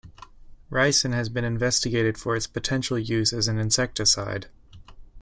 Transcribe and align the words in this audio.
Ricin 0.71 1.13
has 1.13 1.29
been 1.29 1.43
investigated 1.43 2.17
for 2.17 2.35
its 2.35 2.47
potential 2.47 2.97
use 2.97 3.31
as 3.33 3.47
an 3.47 3.59
insecticide. 3.59 4.47